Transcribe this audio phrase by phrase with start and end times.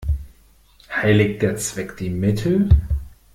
[0.91, 2.69] Heiligt der Zweck die Mittel?